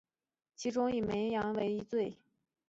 [0.55, 0.97] 其中以
[1.29, 2.17] 杨梅为一最。